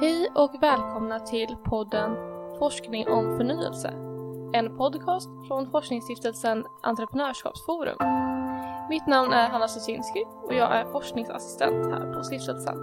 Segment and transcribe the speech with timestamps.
[0.00, 2.16] Hej och välkomna till podden
[2.58, 3.88] Forskning om förnyelse.
[4.52, 7.96] En podcast från forskningsstiftelsen Entreprenörskapsforum.
[8.90, 12.76] Mitt namn är Hanna Susinski och jag är forskningsassistent här på stiftelsen.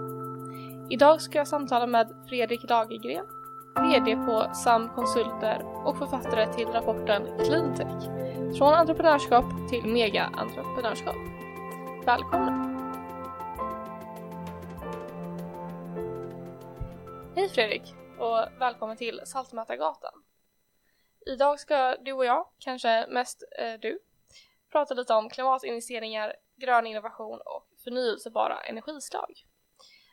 [0.90, 3.26] Idag ska jag samtala med Fredrik Lagergren,
[3.74, 8.04] VD på SAM Konsulter och författare till rapporten Cleantech.
[8.58, 11.16] Från entreprenörskap till mega-entreprenörskap.
[12.06, 12.57] Välkomna!
[17.48, 20.22] Hej Fredrik och välkommen till Saltmätargatan.
[21.26, 23.98] Idag ska du och jag, kanske mest eh, du,
[24.72, 29.46] prata lite om klimatinvesteringar, grön innovation och förnyelsebara energislag.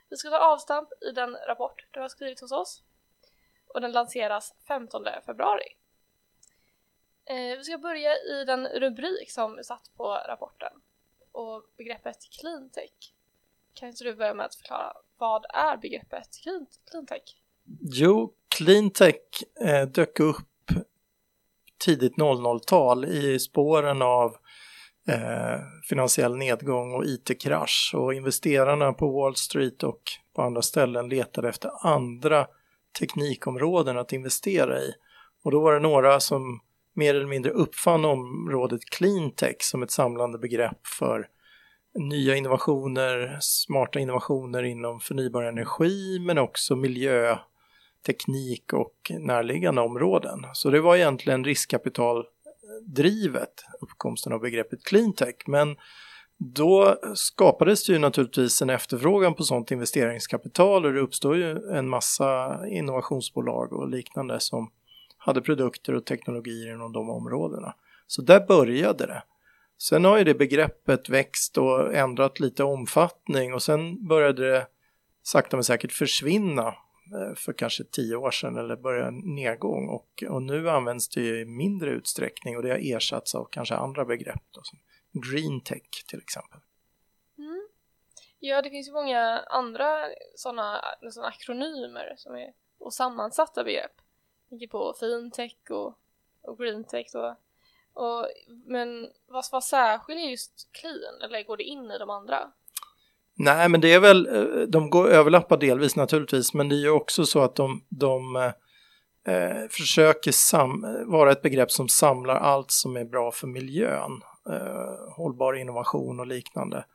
[0.09, 2.83] Vi ska ta avstamp i den rapport du har skrivit hos oss
[3.67, 5.67] och den lanseras 15 februari.
[7.25, 10.81] Eh, vi ska börja i den rubrik som är satt på rapporten
[11.31, 13.14] och begreppet cleantech.
[13.75, 17.35] Kan inte du börja med att förklara vad är begreppet clean, cleantech?
[17.81, 19.15] Jo, cleantech
[19.65, 20.71] eh, dök upp
[21.85, 24.35] tidigt 00-tal i spåren av
[25.07, 25.59] eh,
[25.89, 30.01] finansiell nedgång och IT-krasch och investerarna på Wall Street och
[30.35, 32.47] på andra ställen letade efter andra
[32.99, 34.93] teknikområden att investera i.
[35.43, 36.59] Och då var det några som
[36.93, 41.27] mer eller mindre uppfann området cleantech som ett samlande begrepp för
[41.95, 47.37] nya innovationer, smarta innovationer inom förnybar energi men också miljö,
[48.05, 50.45] teknik och närliggande områden.
[50.53, 55.47] Så det var egentligen riskkapitaldrivet, uppkomsten av begreppet cleantech.
[55.47, 55.75] Men
[56.37, 61.89] då skapades det ju naturligtvis en efterfrågan på sådant investeringskapital och det uppstod ju en
[61.89, 64.71] massa innovationsbolag och liknande som
[65.17, 67.73] hade produkter och teknologier inom de områdena.
[68.07, 69.23] Så där började det.
[69.77, 74.67] Sen har ju det begreppet växt och ändrat lite omfattning och sen började det
[75.23, 80.43] sakta men säkert försvinna eh, för kanske tio år sedan eller börja nedgång och, och
[80.43, 84.61] nu används det i mindre utsträckning och det har ersatts av kanske andra begrepp då,
[84.63, 84.79] som
[85.31, 86.59] green tech till exempel.
[87.37, 87.67] Mm.
[88.39, 90.79] Ja, det finns ju många andra sådana
[91.23, 93.91] akronymer som är, och sammansatta begrepp.
[94.43, 95.99] Jag tänker på fintech och,
[96.41, 97.37] och greentech då
[97.95, 98.27] och,
[98.65, 102.39] men vad, vad särskiljer just clean eller går det in i de andra?
[103.37, 106.89] Nej, men det är väl, eh, de går överlappar delvis naturligtvis, men det är ju
[106.89, 108.35] också så att de, de
[109.27, 115.15] eh, försöker sam, vara ett begrepp som samlar allt som är bra för miljön, eh,
[115.17, 116.85] hållbar innovation och liknande.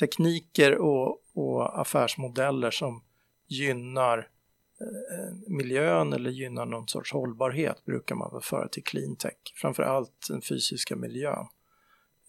[0.00, 3.02] Tekniker och, och affärsmodeller som
[3.48, 4.35] gynnar Eh,
[4.80, 9.52] Eh, miljön eller gynnar någon sorts hållbarhet brukar man väl föra till cleantech.
[9.54, 11.48] Framförallt den fysiska miljön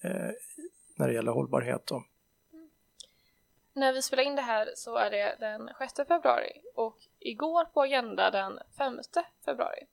[0.04, 0.32] eh,
[0.96, 1.88] när det gäller hållbarhet.
[1.88, 1.96] Då.
[2.54, 2.70] Mm.
[3.74, 7.82] När vi spelar in det här så är det den 6 februari och igår på
[7.82, 9.00] Agenda den 5
[9.46, 9.88] februari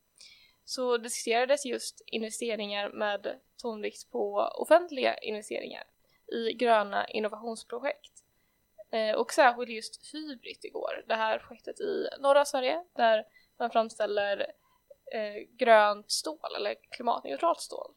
[0.65, 5.84] så diskuterades just investeringar med tonvikt på offentliga investeringar
[6.32, 8.14] i gröna innovationsprojekt.
[8.94, 13.25] Eh, och särskilt just Hybrid igår, det här projektet i norra Sverige där
[13.59, 14.41] man framställer
[15.15, 17.91] eh, grönt stål eller klimatneutralt stål.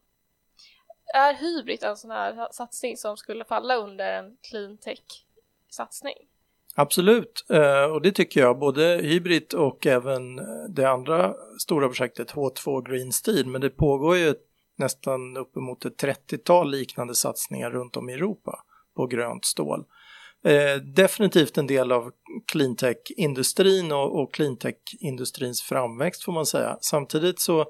[1.13, 5.25] Är Hybrid en sån här satsning som skulle falla under en clean tech
[5.69, 6.18] satsning?
[6.75, 10.36] Absolut, eh, och det tycker jag, både Hybrid och även
[10.69, 14.36] det andra stora projektet H2 Green Steel, men det pågår ju
[14.75, 18.63] nästan uppemot ett 30-tal liknande satsningar runt om i Europa
[18.96, 19.86] på grönt stål.
[20.44, 22.12] Eh, definitivt en del av
[22.52, 26.78] cleantech-industrin och, och cleantech-industrins framväxt får man säga.
[26.81, 27.62] Samtidigt så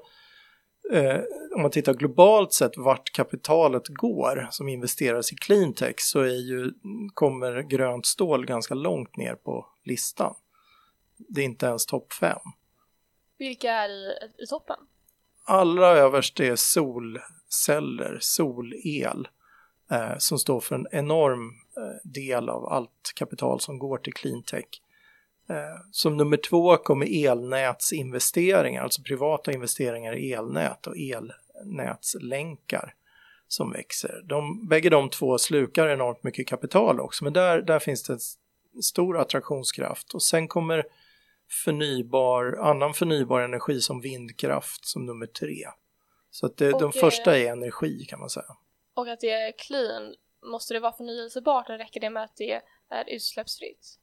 [0.92, 1.20] eh,
[1.56, 6.72] om man tittar globalt sett vart kapitalet går som investeras i cleantech så är ju,
[7.14, 10.34] kommer grönt stål ganska långt ner på listan.
[11.28, 12.40] Det är inte ens topp fem.
[13.38, 14.12] Vilka är i,
[14.42, 14.76] i toppen?
[15.44, 19.28] Allra överst är solceller, solel,
[19.90, 21.52] eh, som står för en enorm
[22.04, 24.82] del av allt kapital som går till cleantech.
[25.50, 32.94] Eh, som nummer två kommer elnätsinvesteringar, alltså privata investeringar i elnät och elnätslänkar
[33.48, 34.22] som växer.
[34.24, 38.82] De, bägge de två slukar enormt mycket kapital också, men där, där finns det en
[38.82, 40.14] stor attraktionskraft.
[40.14, 40.84] Och sen kommer
[41.64, 45.66] förnybar, annan förnybar energi som vindkraft som nummer tre.
[46.30, 48.56] Så att det, de första är energi kan man säga.
[48.94, 52.52] Och att det är clean måste det vara förnyelsebart eller räcker det med att det
[52.90, 53.98] är utsläppsfritt?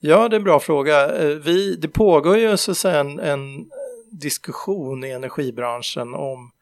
[0.00, 1.16] Ja, det är en bra fråga.
[1.16, 3.70] Eh, vi, det pågår ju så att säga en, en
[4.10, 6.52] diskussion i energibranschen om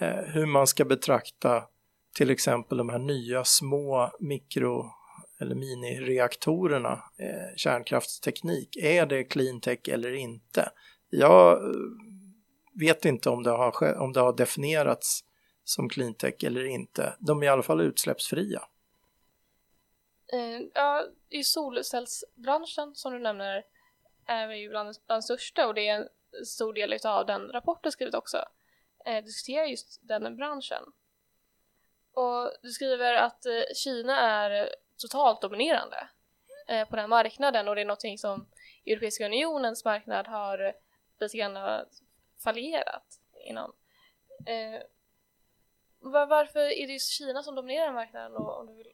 [0.00, 1.64] eh, hur man ska betrakta
[2.14, 4.90] till exempel de här nya små mikro
[5.40, 10.70] eller minireaktorerna, eh, kärnkraftsteknik, är det cleantech eller inte?
[11.10, 11.74] Jag eh,
[12.80, 15.24] vet inte om det har, om det har definierats
[15.70, 17.16] som cleantech eller inte.
[17.18, 18.62] De är i alla fall utsläppsfria.
[20.32, 23.64] Eh, ja, i solcellsbranschen som du nämner
[24.26, 26.08] är ju bland de största och det är en
[26.46, 28.44] stor del av den rapporten skrivit också.
[29.06, 30.82] Eh, diskuterar just den branschen.
[32.12, 36.08] Och du skriver att eh, Kina är totalt dominerande
[36.68, 38.46] eh, på den marknaden och det är någonting som
[38.86, 40.72] Europeiska unionens marknad har
[41.20, 41.84] lite grann
[42.44, 43.72] fallerat inom.
[44.46, 44.80] Eh,
[46.00, 48.86] var, varför är det just Kina som dominerar den marknaden och om du vill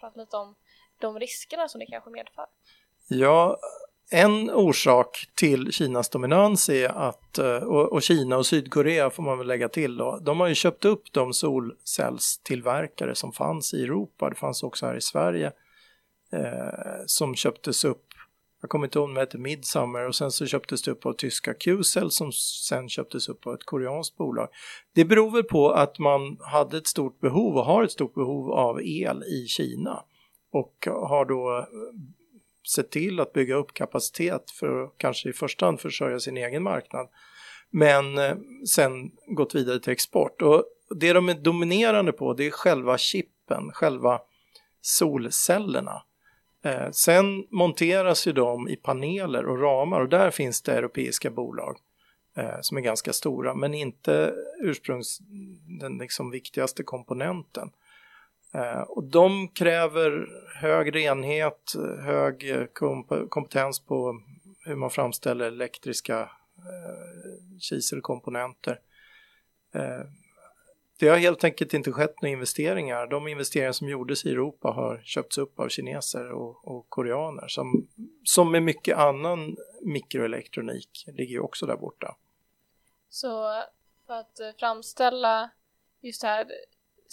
[0.00, 0.54] prata lite om
[0.98, 2.46] de riskerna som det kanske medför?
[3.08, 3.58] Ja,
[4.10, 9.46] en orsak till Kinas dominans är att, eh, och Kina och Sydkorea får man väl
[9.46, 14.34] lägga till då, de har ju köpt upp de solcellstillverkare som fanns i Europa, det
[14.34, 15.52] fanns också här i Sverige,
[16.32, 18.06] eh, som köptes upp,
[18.64, 21.12] jag kommer inte ihåg om det hette Midsummer och sen så köptes det upp av
[21.12, 24.48] tyska Qcell som sen köptes upp av ett koreanskt bolag.
[24.94, 28.52] Det beror väl på att man hade ett stort behov och har ett stort behov
[28.52, 30.04] av el i Kina
[30.52, 31.64] och har då eh,
[32.74, 36.62] sett till att bygga upp kapacitet för att kanske i första hand försörja sin egen
[36.62, 37.08] marknad.
[37.70, 38.36] Men eh,
[38.74, 40.42] sen gått vidare till export.
[40.42, 40.64] Och
[41.00, 44.20] det de är dominerande på det är själva chippen, själva
[44.80, 46.02] solcellerna.
[46.64, 51.76] Eh, sen monteras ju de i paneler och ramar och där finns det europeiska bolag
[52.36, 55.18] eh, som är ganska stora men inte ursprungs
[55.80, 57.70] den liksom viktigaste komponenten.
[58.54, 60.28] Eh, och de kräver
[60.60, 61.72] hög renhet,
[62.02, 64.20] hög komp kompetens på
[64.64, 66.20] hur man framställer elektriska
[66.56, 68.80] eh, kiselkomponenter.
[69.74, 70.00] Eh,
[70.98, 73.06] det har helt enkelt inte skett några investeringar.
[73.06, 77.88] De investeringar som gjordes i Europa har köpts upp av kineser och, och koreaner som,
[78.24, 82.16] som med mycket annan mikroelektronik ligger ju också där borta.
[83.08, 83.62] Så
[84.06, 85.50] för att framställa
[86.00, 86.46] just det här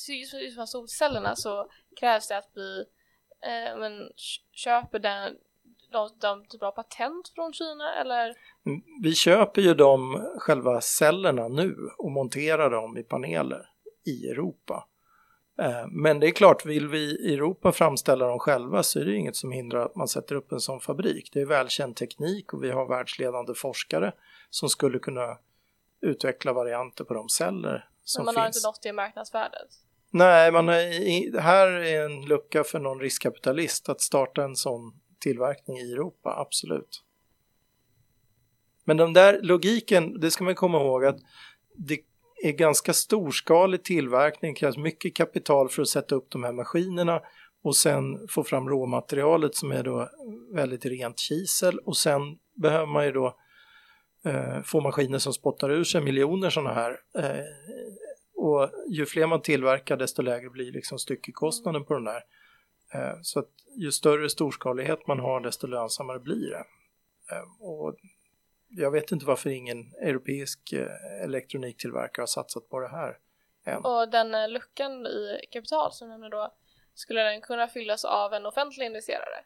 [0.10, 1.70] just för solcellerna så
[2.00, 2.80] krävs det att vi
[3.42, 4.10] eh, men,
[4.52, 5.38] köper den,
[5.92, 8.36] de, de typ av patent från Kina eller?
[8.66, 13.71] Mm, vi köper ju de själva cellerna nu och monterar dem i paneler
[14.06, 14.88] i Europa.
[15.60, 19.16] Eh, men det är klart, vill vi i Europa framställa dem själva så är det
[19.16, 21.30] inget som hindrar att man sätter upp en sån fabrik.
[21.34, 24.14] Det är välkänd teknik och vi har världsledande forskare
[24.50, 25.38] som skulle kunna
[26.02, 28.42] utveckla varianter på de celler som Men man finns.
[28.42, 29.70] har inte nått det marknadsvärdet?
[30.14, 35.78] Nej, man är, här är en lucka för någon riskkapitalist att starta en sån tillverkning
[35.78, 37.04] i Europa, absolut.
[38.84, 41.18] Men den där logiken, det ska man komma ihåg att
[41.76, 41.98] det
[42.44, 47.22] är ganska storskalig tillverkning, det krävs mycket kapital för att sätta upp de här maskinerna
[47.64, 50.10] och sen få fram råmaterialet som är då
[50.54, 52.22] väldigt rent kisel och sen
[52.56, 53.38] behöver man ju då
[54.26, 57.46] eh, få maskiner som spottar ur sig miljoner sådana här eh,
[58.36, 62.24] och ju fler man tillverkar desto lägre blir liksom styckekostnaden på den där.
[62.94, 66.66] Eh, så att ju större storskalighet man har desto lönsammare blir det.
[67.36, 67.96] Eh, och
[68.72, 73.18] jag vet inte varför ingen europeisk eh, elektroniktillverkare har satsat på det här
[73.66, 73.86] än.
[73.86, 76.54] Och den luckan i kapital som du nämnde då,
[76.94, 79.46] skulle den kunna fyllas av en offentlig investerare?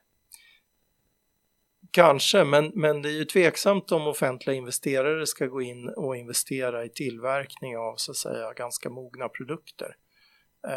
[1.92, 6.86] Kanske, men, men det är ju tveksamt om offentliga investerare ska gå in och investera
[6.86, 9.96] i tillverkning av så att säga ganska mogna produkter.
[10.68, 10.72] Eh,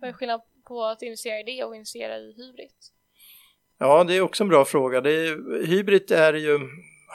[0.00, 2.72] Vad är skillnaden på att investera i det och investera i hybrid?
[3.78, 5.00] Ja, det är också en bra fråga.
[5.00, 6.58] Det är, hybrid är ju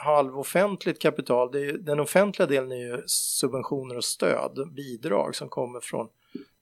[0.04, 1.52] halvoffentligt kapital.
[1.52, 6.08] Det är, den offentliga delen är ju subventioner och stöd, bidrag som kommer från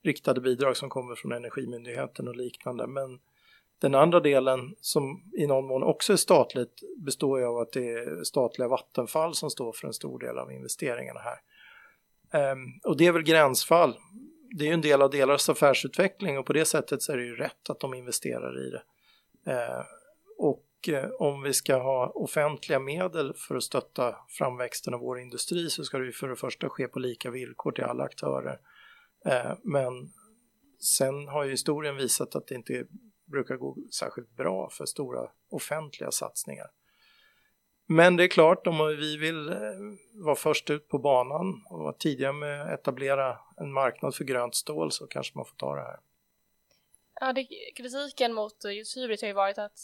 [0.02, 2.86] riktade bidrag som kommer från Energimyndigheten och liknande.
[2.86, 3.20] Men
[3.78, 7.88] den andra delen som i någon mån också är statligt består ju av att det
[7.88, 11.38] är statliga Vattenfall som står för en stor del av investeringarna här.
[12.52, 13.96] Um, och det är väl gränsfall.
[14.58, 17.24] Det är ju en del av deras affärsutveckling och på det sättet så är det
[17.24, 18.82] ju rätt att de investerar i det.
[19.52, 19.84] Uh,
[20.38, 25.70] och Eh, om vi ska ha offentliga medel för att stötta framväxten av vår industri
[25.70, 28.60] så ska det ju för det första ske på lika villkor till alla aktörer.
[29.26, 30.12] Eh, men
[30.80, 32.86] sen har ju historien visat att det inte
[33.32, 36.66] brukar gå särskilt bra för stora offentliga satsningar.
[37.86, 39.56] Men det är klart, om vi vill eh,
[40.24, 44.54] vara först ut på banan och vara tidiga med att etablera en marknad för grönt
[44.54, 45.98] stål så kanske man får ta det här.
[47.20, 47.46] Ja, det,
[47.76, 49.78] kritiken mot just hybrid har ju varit att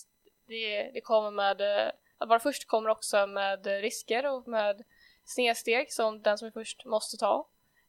[0.48, 4.84] det, det kommer med, eh, att vara först kommer också med risker och med
[5.24, 7.48] snedsteg som den som är först måste ta,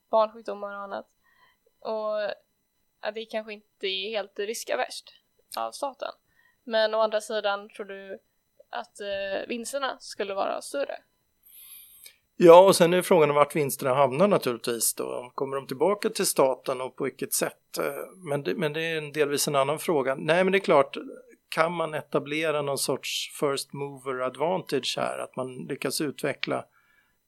[0.09, 1.07] barnsjukdomar och annat.
[1.79, 2.23] Och
[2.99, 5.13] att det kanske inte är helt riskaverst.
[5.57, 6.11] av staten.
[6.63, 8.19] Men å andra sidan tror du
[8.69, 10.97] att eh, vinsterna skulle vara större?
[12.35, 15.31] Ja, och sen är frågan vart vinsterna hamnar naturligtvis då.
[15.35, 17.77] Kommer de tillbaka till staten och på vilket sätt?
[17.77, 17.85] Eh,
[18.29, 20.15] men det, men det är en delvis en annan fråga.
[20.15, 20.97] Nej, men det är klart,
[21.49, 25.19] kan man etablera någon sorts first mover advantage här?
[25.19, 26.65] Att man lyckas utveckla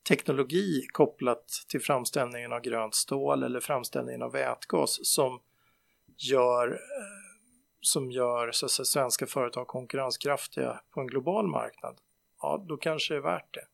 [0.07, 5.39] teknologi kopplat till framställningen av grönt stål eller framställningen av vätgas som
[6.17, 7.37] gör, eh,
[7.81, 11.97] som gör så att säga, svenska företag konkurrenskraftiga på en global marknad.
[12.41, 13.65] Ja, då kanske det är värt det.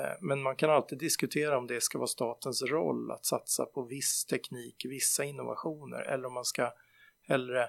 [0.00, 3.82] Eh, men man kan alltid diskutera om det ska vara statens roll att satsa på
[3.82, 6.72] viss teknik, vissa innovationer eller om man ska
[7.28, 7.68] hellre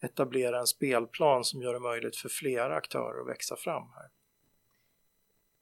[0.00, 4.10] etablera en spelplan som gör det möjligt för flera aktörer att växa fram här.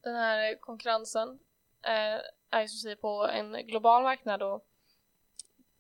[0.03, 1.39] Den här konkurrensen
[1.83, 4.67] eh, är ju säger på en global marknad och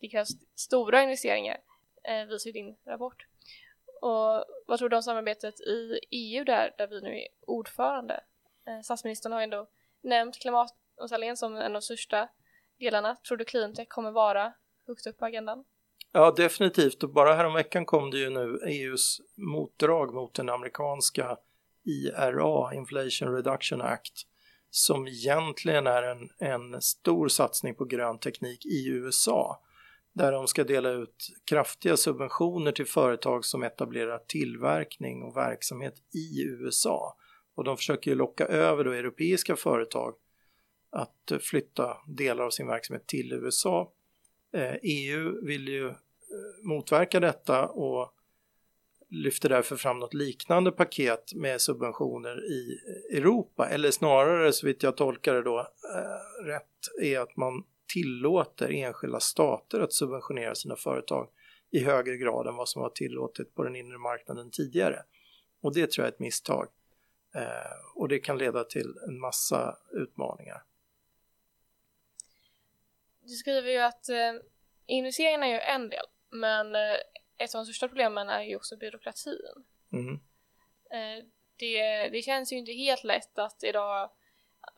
[0.00, 1.58] det krävs stora investeringar,
[2.04, 3.26] eh, visar ju din rapport.
[4.00, 8.24] Och vad tror du om samarbetet i EU där, där vi nu är ordförande?
[8.66, 9.68] Eh, statsministern har ju ändå
[10.00, 12.28] nämnt klimatomställningen som en av de största
[12.78, 13.16] delarna.
[13.16, 14.52] Tror du cleantech kommer vara
[14.86, 15.64] högt upp på agendan?
[16.12, 17.02] Ja, definitivt.
[17.02, 21.36] Och bara häromveckan kom det ju nu EUs motdrag mot den amerikanska
[21.84, 24.12] IRA, Inflation Reduction Act,
[24.70, 29.62] som egentligen är en, en stor satsning på grön teknik i USA
[30.16, 36.42] där de ska dela ut kraftiga subventioner till företag som etablerar tillverkning och verksamhet i
[36.42, 37.16] USA.
[37.54, 40.14] Och de försöker ju locka över då europeiska företag
[40.90, 43.92] att flytta delar av sin verksamhet till USA.
[44.56, 45.94] Eh, EU vill ju eh,
[46.62, 48.12] motverka detta och
[49.08, 52.78] lyfter därför fram något liknande paket med subventioner i
[53.16, 53.68] Europa.
[53.68, 59.20] Eller snarare, så vitt jag tolkar det då eh, rätt, är att man tillåter enskilda
[59.20, 61.28] stater att subventionera sina företag
[61.70, 65.02] i högre grad än vad som var tillåtet på den inre marknaden tidigare.
[65.62, 66.68] Och det tror jag är ett misstag.
[67.34, 70.62] Eh, och det kan leda till en massa utmaningar.
[73.26, 74.32] Du skriver ju att eh,
[74.86, 76.96] investeringarna är ju en del, men eh,
[77.38, 79.64] ett av de största problemen är ju också byråkratin.
[79.92, 80.14] Mm.
[80.90, 81.24] Eh,
[81.56, 84.10] det, det känns ju inte helt lätt att idag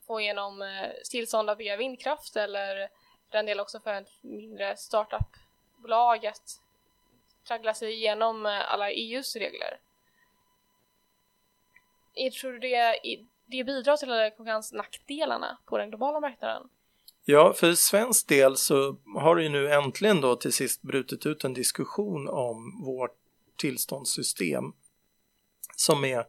[0.07, 2.87] få igenom eh, tillstånd att bygga vindkraft eller
[3.29, 6.61] för den del också för ett mindre startupbolag att
[7.47, 9.79] traggla sig igenom eh, alla EUs regler
[12.13, 12.99] jag tror du det,
[13.45, 16.69] det bidrar till konkurrensnackdelarna på den globala marknaden?
[17.31, 21.43] Ja, för svensk del så har det ju nu äntligen då till sist brutit ut
[21.43, 23.15] en diskussion om vårt
[23.57, 24.63] tillståndssystem
[25.75, 26.25] som är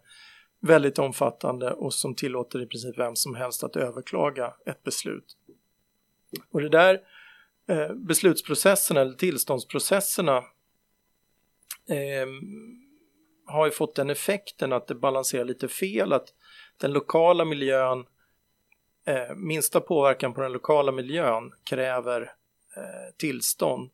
[0.60, 5.36] väldigt omfattande och som tillåter i princip vem som helst att överklaga ett beslut.
[6.50, 7.00] Och det där
[7.68, 10.36] eh, beslutsprocesserna eller tillståndsprocesserna
[11.88, 12.26] eh,
[13.46, 16.34] har ju fått den effekten att det balanserar lite fel, att
[16.76, 18.06] den lokala miljön,
[19.04, 22.22] eh, minsta påverkan på den lokala miljön kräver
[22.76, 23.90] eh, tillstånd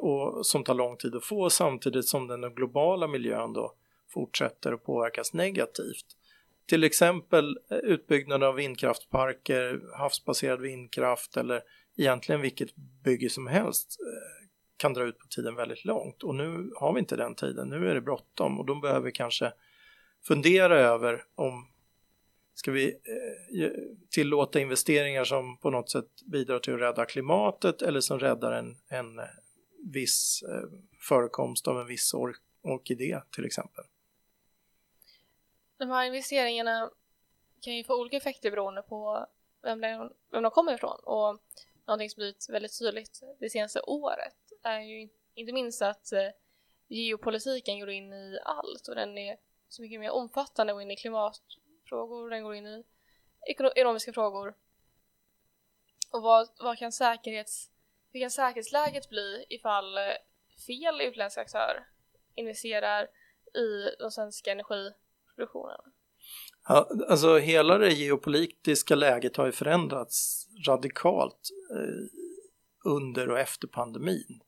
[0.00, 3.72] och, som tar lång tid att få samtidigt som den globala miljön då
[4.08, 6.06] fortsätter att påverkas negativt.
[6.66, 11.62] Till exempel eh, utbyggnad av vindkraftparker, havsbaserad vindkraft eller
[11.96, 16.70] egentligen vilket bygge som helst eh, kan dra ut på tiden väldigt långt och nu
[16.76, 17.68] har vi inte den tiden.
[17.68, 19.52] Nu är det bråttom och då behöver vi kanske
[20.24, 21.68] fundera över om
[22.56, 23.70] ska vi eh,
[24.10, 28.76] tillåta investeringar som på något sätt bidrar till att rädda klimatet eller som räddar en,
[28.88, 29.24] en eh,
[29.92, 30.68] viss eh,
[31.08, 33.84] förekomst av en viss ork orkidé till exempel.
[35.78, 36.90] De här investeringarna
[37.60, 39.26] kan ju få olika effekter beroende på
[39.62, 41.38] vem, de, vem de kommer ifrån och
[41.86, 46.12] någonting som blivit väldigt tydligt det senaste året är ju inte minst att
[46.88, 49.36] geopolitiken går in i allt och den är
[49.68, 51.40] så mycket mer omfattande, och in i klimat
[51.88, 52.84] frågor, den går in i
[53.50, 54.54] ekonomiska frågor.
[56.10, 57.70] Och vad, vad kan säkerhets,
[58.12, 60.04] hur kan säkerhetsläget bli ifall eh,
[60.66, 61.86] fel utländska aktör
[62.34, 63.04] investerar
[63.54, 65.80] i den svenska energiproduktionen?
[66.68, 72.20] Ja, alltså hela det geopolitiska läget har ju förändrats radikalt eh,
[72.84, 74.42] under och efter pandemin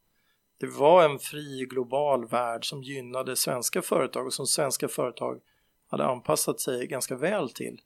[0.60, 5.40] det var en fri global värld som gynnade svenska företag och som svenska företag
[5.88, 7.80] hade anpassat sig ganska väl till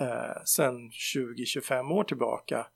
[0.00, 2.66] eh, sen 20-25 år tillbaka.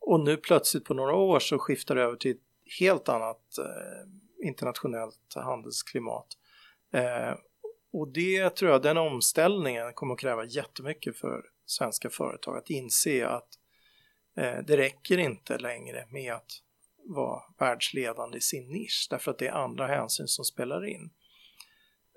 [0.00, 2.42] Och nu plötsligt på några år så skiftar det över till ett
[2.80, 6.26] helt annat eh, internationellt handelsklimat.
[6.92, 7.34] Eh,
[7.92, 13.28] och det tror jag, den omställningen kommer att kräva jättemycket för svenska företag att inse
[13.28, 13.48] att
[14.36, 16.50] eh, det räcker inte längre med att
[17.04, 21.10] vara världsledande i sin nisch därför att det är andra hänsyn som spelar in.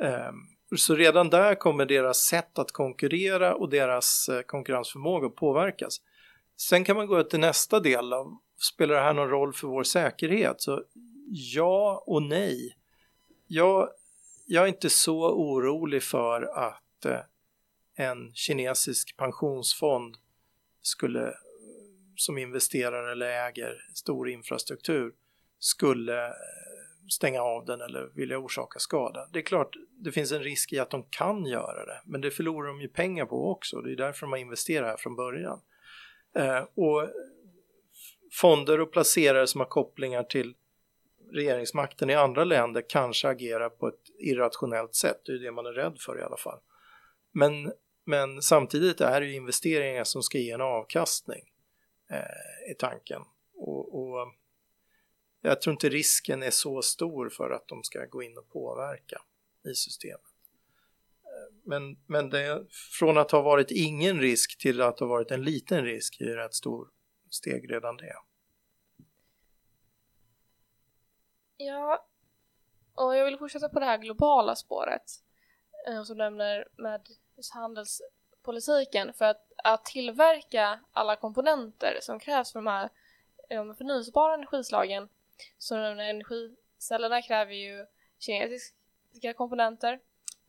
[0.03, 0.35] Ehm,
[0.79, 6.01] så redan där kommer deras sätt att konkurrera och deras eh, konkurrensförmåga konkurrensförmåga påverkas.
[6.57, 8.37] Sen kan man gå till nästa del av,
[8.73, 10.61] spelar det här någon roll för vår säkerhet?
[10.61, 10.83] Så
[11.53, 12.77] ja och nej.
[13.47, 13.89] Jag,
[14.45, 17.19] jag är inte så orolig för att eh,
[17.95, 20.17] en kinesisk pensionsfond
[20.81, 21.33] skulle
[22.15, 25.13] som investerar eller äger stor infrastruktur
[25.59, 26.31] skulle eh,
[27.11, 29.27] stänga av den eller vilja orsaka skada.
[29.33, 32.31] Det är klart, det finns en risk i att de kan göra det, men det
[32.31, 33.81] förlorar de ju pengar på också.
[33.81, 35.61] Det är därför de har investerat här från början.
[36.35, 37.09] Eh, och
[38.31, 40.53] fonder och placerare som har kopplingar till
[41.31, 45.21] regeringsmakten i andra länder kanske agerar på ett irrationellt sätt.
[45.25, 46.59] Det är det man är rädd för i alla fall.
[47.31, 47.73] Men,
[48.05, 51.43] men samtidigt är det ju investeringar som ska ge en avkastning
[52.11, 53.21] eh, i tanken.
[53.55, 54.33] Och, och,
[55.41, 59.21] jag tror inte risken är så stor för att de ska gå in och påverka
[59.71, 60.21] i systemet.
[61.23, 62.65] Eh, men, men det,
[62.99, 66.35] från att ha varit ingen risk till att ha varit en liten risk är ju
[66.35, 66.89] rätt stor
[67.29, 68.15] steg redan det.
[71.57, 72.07] Ja,
[72.93, 75.03] och jag vill fortsätta på det här globala spåret
[75.87, 77.01] eh, som nämner med
[77.53, 82.89] handelspolitiken för att, att tillverka alla komponenter som krävs för de här
[83.49, 85.09] eh, de förnyelsebara energislagen
[85.57, 87.85] så nämner energicellerna kräver ju
[88.19, 89.99] kinesiska komponenter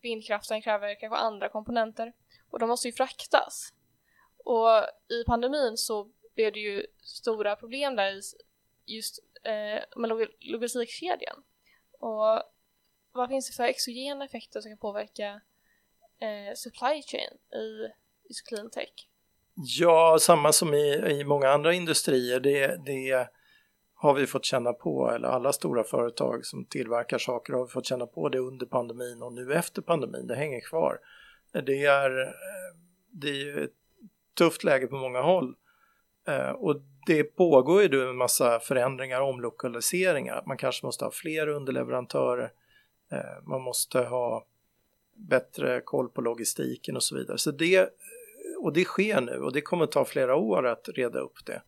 [0.02, 2.12] vindkraften kräver kanske andra komponenter
[2.50, 3.72] och de måste ju fraktas
[4.44, 4.68] och
[5.08, 8.20] i pandemin så blev det ju stora problem där i
[8.86, 11.42] just eh, med logistikkedjan.
[11.98, 12.42] Och
[13.12, 15.40] vad finns det för exogena effekter som kan påverka
[16.18, 17.92] eh, supply chain i
[18.28, 19.08] just clean tech?
[19.54, 22.40] Ja, samma som i, i många andra industrier.
[22.40, 23.28] Det, det
[24.02, 28.06] har vi fått känna på, eller alla stora företag som tillverkar saker har fått känna
[28.06, 30.26] på det under pandemin och nu efter pandemin.
[30.26, 30.98] Det hänger kvar.
[31.52, 32.76] Det är, eh,
[33.10, 33.70] det är ett
[34.38, 35.54] tufft läge på många håll.
[36.28, 40.42] Eh, och det pågår ju nu en massa förändringar, omlokaliseringar.
[40.46, 42.52] Man kanske måste ha fler underleverantörer.
[43.12, 44.46] Eh, man måste ha
[45.14, 47.38] bättre koll på logistiken och så vidare.
[47.38, 47.88] Så det,
[48.58, 51.62] och det sker nu och det kommer ta flera år att reda upp det.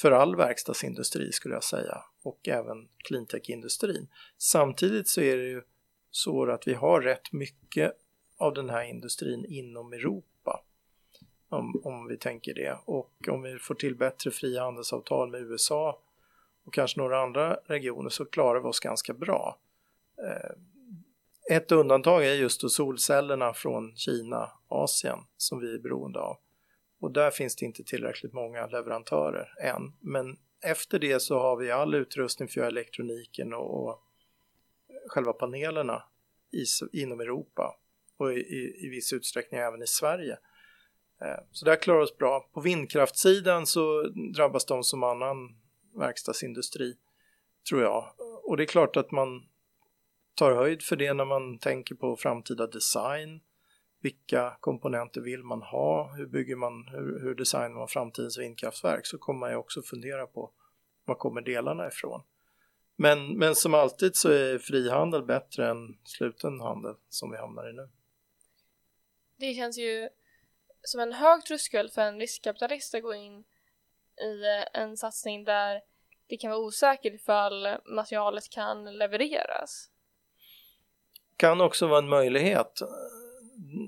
[0.00, 4.08] För all verkstadsindustri skulle jag säga och även cleantech-industrin.
[4.38, 5.62] Samtidigt så är det ju
[6.10, 7.92] så att vi har rätt mycket
[8.36, 10.64] av den här industrin inom Europa
[11.48, 12.78] om, om vi tänker det.
[12.84, 16.02] Och om vi får till bättre frihandelsavtal med USA
[16.64, 19.58] och kanske några andra regioner så klarar vi oss ganska bra.
[20.26, 26.38] Eh, ett undantag är just då solcellerna från Kina, Asien som vi är beroende av.
[27.00, 29.92] Och där finns det inte tillräckligt många leverantörer än.
[30.00, 34.02] Men efter det så har vi all utrustning för elektroniken och, och
[35.08, 36.02] själva panelerna
[36.50, 36.64] i,
[37.02, 37.78] inom Europa
[38.16, 40.38] och i, i, i viss utsträckning även i Sverige.
[41.20, 42.48] Eh, så där klarar oss bra.
[42.52, 44.02] På vindkraftssidan så
[44.36, 45.36] drabbas de som annan
[45.94, 46.96] verkstadsindustri,
[47.68, 48.12] tror jag.
[48.44, 49.48] Och det är klart att man
[50.34, 53.40] tar höjd för det när man tänker på framtida design.
[54.00, 56.14] Vilka komponenter vill man ha?
[56.16, 59.06] Hur bygger man, hur, hur designar man framtidens vindkraftverk?
[59.06, 60.52] Så kommer man ju också fundera på
[61.04, 62.22] var kommer delarna ifrån?
[62.96, 67.72] Men, men som alltid så är frihandel bättre än sluten handel som vi hamnar i
[67.72, 67.88] nu.
[69.36, 70.08] Det känns ju
[70.82, 73.44] som en hög tröskel för en riskkapitalist att gå in
[74.20, 75.80] i en satsning där
[76.26, 79.90] det kan vara osäkert ifall materialet kan levereras.
[81.36, 82.80] Kan också vara en möjlighet.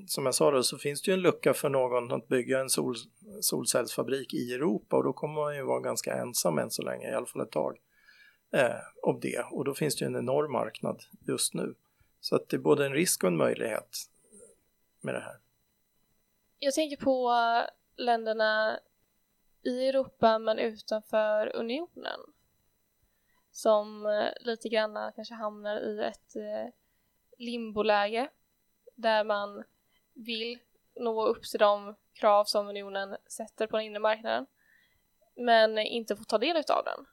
[0.07, 2.71] Som jag sa då så finns det ju en lucka för någon att bygga en
[2.71, 2.95] sol,
[3.41, 7.15] solcellsfabrik i Europa och då kommer man ju vara ganska ensam än så länge, i
[7.15, 7.79] alla fall ett tag,
[8.53, 9.45] eh, om det.
[9.51, 11.75] Och då finns det ju en enorm marknad just nu.
[12.21, 13.97] Så att det är både en risk och en möjlighet
[15.01, 15.37] med det här.
[16.59, 17.33] Jag tänker på
[17.97, 18.81] länderna
[19.63, 22.21] i Europa men utanför unionen.
[23.53, 26.73] Som eh, lite grann kanske hamnar i ett eh,
[27.39, 28.29] limboläge
[29.01, 29.65] där man
[30.15, 30.59] vill
[31.01, 34.47] nå upp till de krav som unionen sätter på den inre marknaden
[35.37, 37.07] men inte får ta del av den.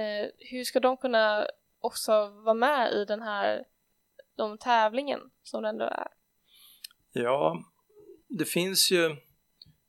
[0.00, 1.46] Eh, hur ska de kunna
[1.80, 3.64] också vara med i den här
[4.36, 6.08] de tävlingen som det ändå är?
[7.12, 7.64] Ja,
[8.28, 9.16] det finns ju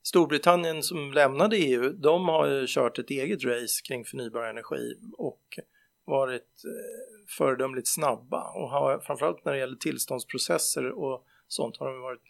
[0.03, 5.59] Storbritannien som lämnade EU, de har ju kört ett eget race kring förnybar energi och
[6.07, 12.01] varit eh, föredömligt snabba och har framförallt när det gäller tillståndsprocesser och sånt har de
[12.01, 12.21] varit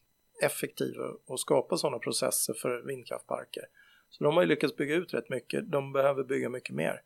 [0.43, 3.63] effektiva och skapa sådana processer för vindkraftparker.
[4.09, 7.01] Så de har ju lyckats bygga ut rätt mycket, de behöver bygga mycket mer.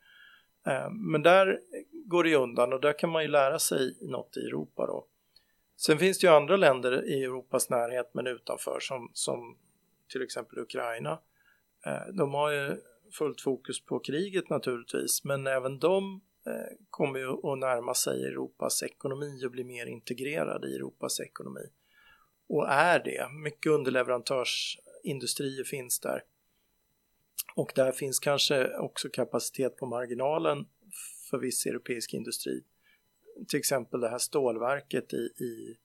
[0.67, 1.59] Eh, men där
[1.91, 5.07] går det undan och där kan man ju lära sig något i Europa då.
[5.77, 9.57] Sen finns det ju andra länder i Europas närhet men utanför som, som
[10.11, 11.19] till exempel Ukraina.
[11.85, 12.77] Eh, de har ju
[13.17, 18.83] fullt fokus på kriget naturligtvis men även de Eh, kommer ju att närma sig Europas
[18.83, 21.69] ekonomi och bli mer integrerade i Europas ekonomi.
[22.47, 23.29] Och är det.
[23.43, 26.23] Mycket underleverantörsindustrier finns där.
[27.55, 30.65] Och där finns kanske också kapacitet på marginalen
[31.29, 32.63] för viss europeisk industri.
[33.47, 35.77] Till exempel det här stålverket i, i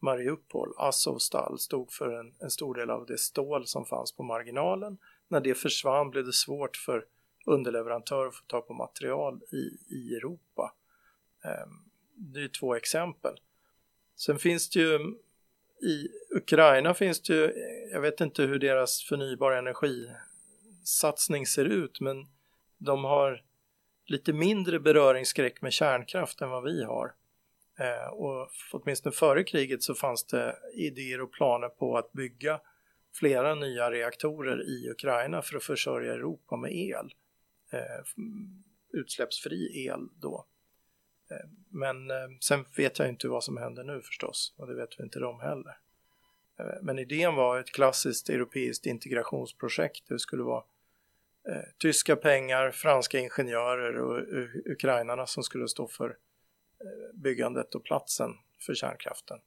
[0.00, 4.98] Mariupol, Azovstal, stod för en, en, stor del av det stål som fanns på marginalen.
[5.28, 7.04] När det försvann blev det svårt för
[7.46, 10.74] underleverantörer och få tag på material i, i Europa.
[11.44, 13.40] Ehm, det är två exempel.
[14.16, 14.98] Sen finns det ju
[15.82, 17.52] i Ukraina finns det ju,
[17.92, 22.26] jag vet inte hur deras förnybar energisatsning ser ut, men
[22.78, 23.42] de har
[24.06, 27.14] lite mindre beröringsskräck med kärnkraft än vad vi har.
[27.78, 32.60] Eh, och åtminstone före kriget så fanns det idéer och planer på att bygga
[33.14, 37.14] flera nya reaktorer i Ukraina för att försörja Europa med el.
[37.72, 38.04] Eh,
[38.92, 40.46] utsläppsfri el då.
[41.30, 44.98] Eh, men eh, sen vet jag inte vad som händer nu förstås och det vet
[44.98, 45.78] vi inte de heller.
[46.58, 50.08] Eh, men idén var ett klassiskt europeiskt integrationsprojekt.
[50.08, 50.64] Det skulle vara
[51.48, 54.18] eh, tyska pengar, franska ingenjörer och
[54.72, 56.10] ukrainarna som skulle stå för
[56.80, 58.30] eh, byggandet och platsen
[58.66, 59.38] för kärnkraften.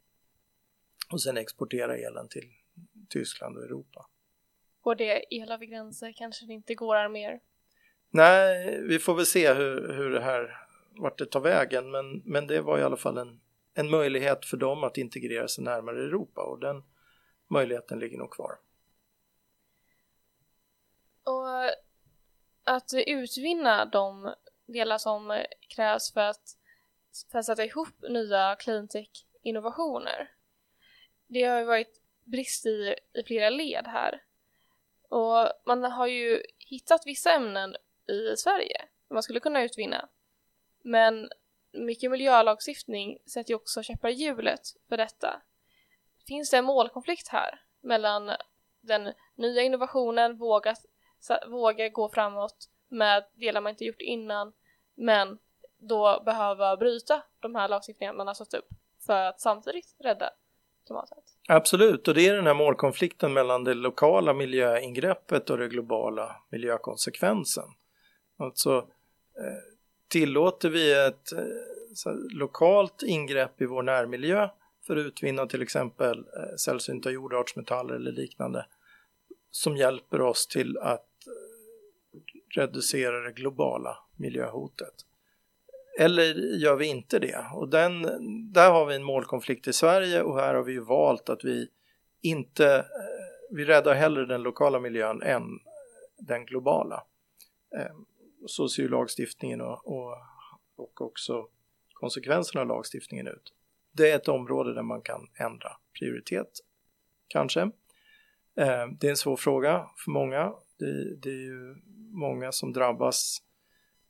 [1.12, 2.52] Och sen exportera elen till
[3.10, 4.06] Tyskland och Europa.
[4.82, 7.40] Går det el över gränser kanske det inte går mer?
[8.16, 12.48] Nej, vi får väl se hur, hur det här, vart det tar vägen, men, men
[12.48, 13.42] det var i alla fall en,
[13.74, 16.84] en möjlighet för dem att integrera sig närmare Europa och den
[17.48, 18.52] möjligheten ligger nog kvar.
[21.24, 21.66] Och
[22.64, 24.34] att utvinna de
[24.66, 25.44] delar som
[25.76, 26.58] krävs för att,
[27.32, 30.32] för att sätta ihop nya cleantech-innovationer.
[31.28, 34.24] Det har ju varit brist i, i flera led här.
[35.10, 37.76] Och man har ju hittat vissa ämnen
[38.10, 40.10] i Sverige man skulle kunna utvinna.
[40.82, 41.30] Men
[41.72, 45.42] mycket miljölagstiftning sätter ju också käppar i hjulet för detta.
[46.28, 48.32] Finns det en målkonflikt här mellan
[48.82, 50.76] den nya innovationen, våga
[51.48, 54.54] våga gå framåt med delar man inte gjort innan
[54.96, 55.38] men
[55.78, 58.68] då behöva bryta de här lagstiftningarna man har satt upp
[59.06, 60.30] för att samtidigt rädda
[60.86, 61.24] klimatet.
[61.48, 67.66] Absolut, och det är den här målkonflikten mellan det lokala miljöingreppet och den globala miljökonsekvensen.
[68.38, 68.78] Alltså
[69.40, 69.64] eh,
[70.08, 74.50] tillåter vi ett eh, lokalt ingrepp i vår närmiljö
[74.88, 78.66] för att utvinna till exempel eh, sällsynta jordartsmetaller eller liknande
[79.52, 82.20] som hjälper oss till att eh,
[82.56, 84.94] reducera det globala miljöhotet.
[86.00, 87.46] Eller gör vi inte det?
[87.54, 88.02] Och den,
[88.54, 91.68] där har vi en målkonflikt i Sverige och här har vi ju valt att vi
[92.22, 92.86] inte, eh,
[93.52, 95.44] vi räddar hellre den lokala miljön än
[96.18, 97.04] den globala.
[97.76, 98.06] Ehm,
[98.48, 100.18] så ser ju lagstiftningen och, och,
[100.76, 101.48] och också
[101.94, 103.54] konsekvenserna av lagstiftningen ut.
[103.92, 106.50] Det är ett område där man kan ändra prioritet,
[107.28, 107.62] kanske.
[108.56, 110.54] Eh, det är en svår fråga för många.
[110.80, 111.76] Det, det är ju
[112.12, 113.42] många som drabbas.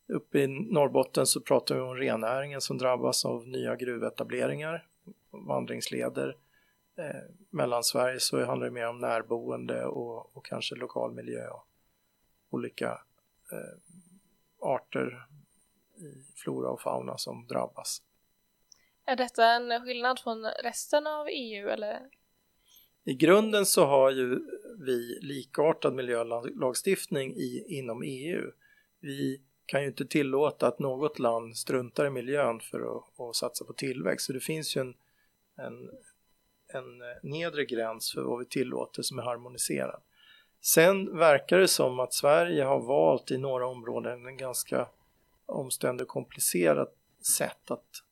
[0.07, 4.87] Uppe i Norrbotten så pratar vi om rennäringen som drabbas av nya gruvetableringar,
[5.31, 6.37] vandringsleder.
[6.97, 11.67] Eh, mellan Sverige så handlar det mer om närboende och, och kanske lokal miljö och
[12.49, 12.91] olika
[13.51, 13.79] eh,
[14.65, 15.27] arter
[15.97, 18.01] i flora och fauna som drabbas.
[19.05, 22.09] Är detta en skillnad från resten av EU eller?
[23.03, 24.39] I grunden så har ju
[24.79, 28.51] vi likartad miljölagstiftning i, inom EU.
[28.99, 33.65] Vi kan ju inte tillåta att något land struntar i miljön för att, att satsa
[33.65, 34.25] på tillväxt.
[34.25, 34.95] Så det finns ju en,
[35.57, 35.89] en,
[36.67, 40.01] en nedre gräns för vad vi tillåter som är harmoniserad.
[40.65, 44.87] Sen verkar det som att Sverige har valt i några områden en ganska
[45.45, 46.95] omständig och komplicerat
[47.37, 48.03] sätt att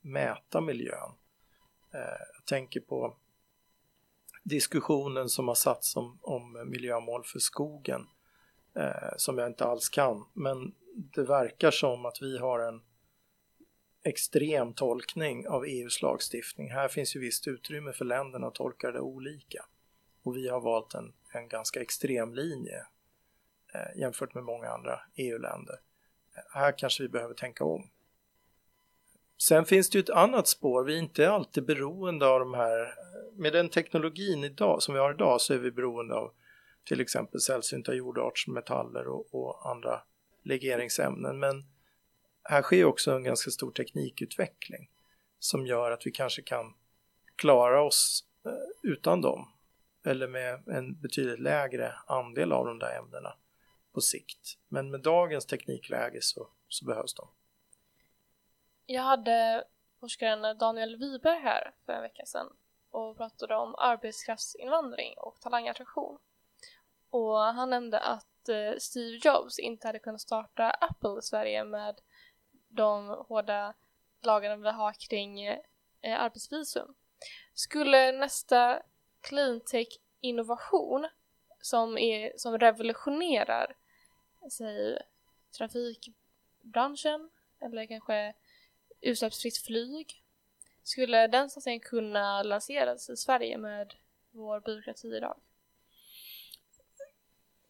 [0.00, 1.12] mäta miljön.
[1.94, 2.00] Eh,
[2.34, 3.16] jag tänker på
[4.42, 8.06] diskussionen som har satts om, om miljömål för skogen
[8.74, 10.24] eh, som jag inte alls kan.
[10.32, 12.82] Men det verkar som att vi har en
[14.02, 16.70] extrem tolkning av EUs lagstiftning.
[16.70, 19.64] Här finns ju visst utrymme för länderna att tolka det olika.
[20.22, 22.86] Och vi har valt en, en ganska extrem linje
[23.74, 25.80] eh, jämfört med många andra EU-länder.
[26.54, 27.90] Här kanske vi behöver tänka om.
[29.38, 30.84] Sen finns det ju ett annat spår.
[30.84, 32.94] Vi är inte alltid beroende av de här.
[33.36, 36.32] Med den teknologin idag, som vi har idag så är vi beroende av
[36.84, 40.02] till exempel sällsynta jordartsmetaller och, och andra
[40.42, 41.38] legeringsämnen.
[41.38, 41.66] Men
[42.42, 44.90] här sker också en ganska stor teknikutveckling
[45.38, 46.74] som gör att vi kanske kan
[47.36, 49.48] klara oss eh, utan dem
[50.08, 53.34] eller med en betydligt lägre andel av de där ämnena
[53.92, 54.58] på sikt.
[54.68, 57.28] Men med dagens teknikläge så, så behövs de.
[58.86, 59.64] Jag hade
[60.00, 62.56] forskaren Daniel Wiberg här för en vecka sedan
[62.90, 66.18] och pratade om arbetskraftsinvandring och talangattraktion.
[67.10, 72.00] Och han nämnde att eh, Steve Jobs inte hade kunnat starta Apple i Sverige med
[72.68, 73.74] de hårda
[74.22, 76.94] lagarna vi har kring eh, arbetsvisum.
[77.54, 78.82] Skulle nästa
[79.28, 79.88] cleantech
[80.20, 81.08] innovation
[81.60, 83.76] som, är, som revolutionerar
[84.50, 84.98] säg,
[85.58, 88.34] trafikbranschen eller kanske
[89.00, 90.22] utsläppsfritt flyg.
[90.82, 93.94] Skulle den satsningen kunna lanseras i Sverige med
[94.30, 95.36] vår byråkrati idag?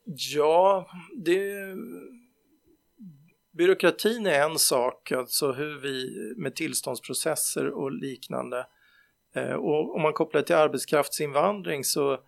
[0.04, 1.74] Ja, det...
[3.50, 8.66] Byråkratin är en sak, alltså hur vi med tillståndsprocesser och liknande.
[9.38, 12.20] Eh, och om man kopplar det till arbetskraftsinvandring så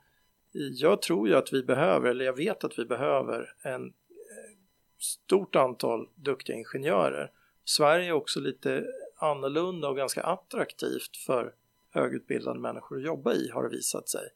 [0.53, 4.57] jag tror ju att vi behöver, eller jag vet att vi behöver en eh,
[4.99, 7.31] stort antal duktiga ingenjörer.
[7.65, 8.85] Sverige är också lite
[9.17, 11.55] annorlunda och ganska attraktivt för
[11.91, 14.29] högutbildade människor att jobba i har det visat sig.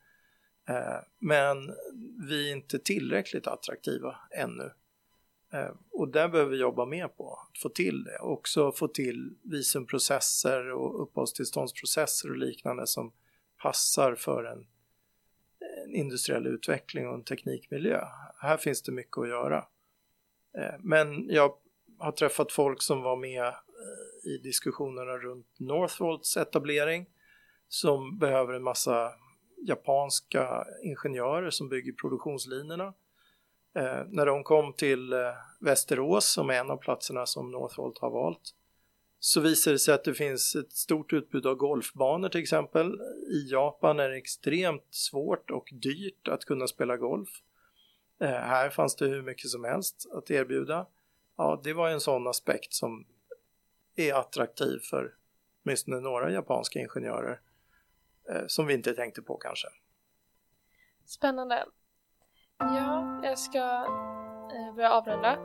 [0.69, 1.57] Eh, men
[2.29, 4.71] vi är inte tillräckligt attraktiva ännu.
[5.55, 8.19] Eh, och där behöver vi jobba mer på, att få till det.
[8.19, 13.13] Också få till visumprocesser och uppehållstillståndsprocesser och liknande som
[13.63, 14.67] passar för en,
[15.85, 18.05] en industriell utveckling och en teknikmiljö.
[18.39, 19.67] Här finns det mycket att göra.
[20.59, 21.55] Eh, men jag
[21.99, 27.07] har träffat folk som var med eh, i diskussionerna runt Northvolts etablering
[27.69, 29.13] som behöver en massa
[29.67, 32.95] japanska ingenjörer som bygger produktionslinorna
[33.75, 35.19] Eh, när de kom till eh,
[35.61, 38.55] Västerås, som är en av platserna som Northvolt har valt,
[39.19, 43.01] så visade det sig att det finns ett stort utbud av golfbanor till exempel.
[43.31, 47.29] I Japan är det extremt svårt och dyrt att kunna spela golf.
[48.21, 50.87] Eh, här fanns det hur mycket som helst att erbjuda.
[51.37, 53.07] Ja, det var en sån aspekt som
[53.97, 55.15] är attraktiv för
[55.65, 57.41] åtminstone några japanska ingenjörer
[58.31, 59.69] eh, som vi inte tänkte på kanske.
[61.07, 61.65] Spännande.
[62.59, 65.37] Ja, jag ska eh, börja avrunda.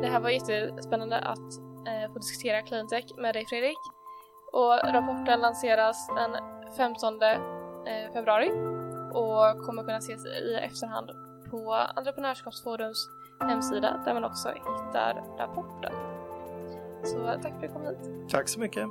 [0.00, 3.78] Det här var jättespännande att eh, få diskutera Cleantech med dig Fredrik.
[4.52, 6.30] Och rapporten lanseras den
[6.76, 8.50] 15 eh, februari
[9.12, 11.10] och kommer kunna ses i efterhand
[11.50, 13.08] på Entreprenörskapsforums
[13.40, 15.92] hemsida där man också hittar rapporten.
[17.04, 18.30] Så tack för att du kom hit.
[18.30, 18.88] Tack så mycket.